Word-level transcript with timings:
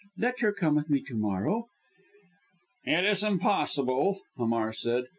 Let 0.17 0.39
her 0.39 0.51
come 0.51 0.73
with 0.77 0.89
me 0.89 1.01
to 1.09 1.15
morrow." 1.15 1.67
"It 2.85 3.05
is 3.05 3.21
impossible," 3.23 4.21
Hamar 4.35 4.73
said. 4.73 5.05